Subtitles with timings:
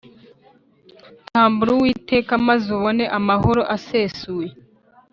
[1.27, 4.51] tambura uwiteka maze ubone amahoro asesuye